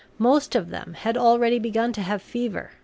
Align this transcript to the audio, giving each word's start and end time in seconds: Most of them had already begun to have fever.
Most 0.17 0.55
of 0.55 0.69
them 0.71 0.95
had 0.95 1.15
already 1.15 1.59
begun 1.59 1.93
to 1.93 2.01
have 2.01 2.23
fever. 2.23 2.71